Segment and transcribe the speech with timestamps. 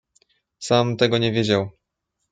[0.59, 1.69] "sam tego nie wiedział."